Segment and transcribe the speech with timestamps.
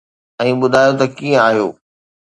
[0.43, 1.69] ۽ ٻڌايو ته ڪيئن آهيو؟